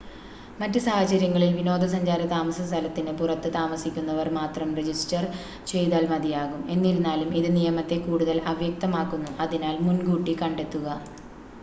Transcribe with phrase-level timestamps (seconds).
[0.59, 5.25] മറ്റ് സാഹചര്യങ്ങളിൽ വിനോദസഞ്ചാര താമസസ്ഥലത്തിന് പുറത്ത് താമസിക്കുന്നവർ മാത്രം രജിസ്റ്റർ
[5.67, 10.87] ചെയ്‌താൽ മതിയാകും എന്നിരുന്നാലും ഇത് നിയമത്തെ കൂടുതൽ അവ്യക്തമാക്കുന്നു അതിനാൽ മുൻകൂട്ടി കണ്ടെത്തുക